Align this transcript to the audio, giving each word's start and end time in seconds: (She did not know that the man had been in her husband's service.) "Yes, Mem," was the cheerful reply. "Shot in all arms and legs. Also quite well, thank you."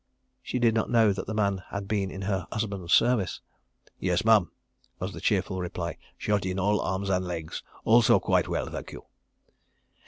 (She 0.41 0.57
did 0.57 0.73
not 0.73 0.89
know 0.89 1.13
that 1.13 1.27
the 1.27 1.33
man 1.35 1.61
had 1.69 1.87
been 1.87 2.09
in 2.09 2.23
her 2.23 2.47
husband's 2.51 2.91
service.) 2.91 3.39
"Yes, 3.99 4.25
Mem," 4.25 4.49
was 4.97 5.13
the 5.13 5.21
cheerful 5.21 5.59
reply. 5.61 5.97
"Shot 6.17 6.43
in 6.43 6.57
all 6.57 6.81
arms 6.81 7.11
and 7.11 7.23
legs. 7.23 7.61
Also 7.85 8.19
quite 8.19 8.47
well, 8.47 8.65
thank 8.65 8.93
you." 8.93 9.05